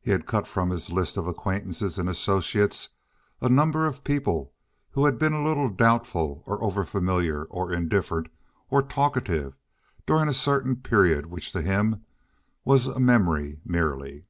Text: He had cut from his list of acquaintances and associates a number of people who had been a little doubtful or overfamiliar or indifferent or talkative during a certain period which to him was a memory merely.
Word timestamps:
He 0.00 0.12
had 0.12 0.24
cut 0.28 0.46
from 0.46 0.70
his 0.70 0.88
list 0.88 1.16
of 1.16 1.26
acquaintances 1.26 1.98
and 1.98 2.08
associates 2.08 2.90
a 3.40 3.48
number 3.48 3.86
of 3.88 4.04
people 4.04 4.52
who 4.90 5.04
had 5.04 5.18
been 5.18 5.32
a 5.32 5.42
little 5.42 5.68
doubtful 5.68 6.44
or 6.46 6.60
overfamiliar 6.60 7.44
or 7.50 7.72
indifferent 7.72 8.28
or 8.70 8.84
talkative 8.84 9.56
during 10.06 10.28
a 10.28 10.32
certain 10.32 10.76
period 10.76 11.26
which 11.26 11.50
to 11.50 11.60
him 11.62 12.04
was 12.64 12.86
a 12.86 13.00
memory 13.00 13.58
merely. 13.64 14.26